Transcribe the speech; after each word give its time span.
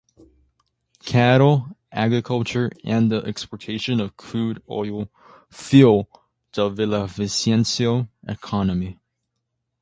Cattle, 1.03 1.77
agriculture, 1.91 2.71
and 2.83 3.11
the 3.11 3.17
exportation 3.17 3.99
of 4.01 4.17
crude 4.17 4.63
oil 4.67 5.11
fuel 5.51 6.09
the 6.53 6.71
Villavicencio 6.71 8.09
economy. 8.27 8.97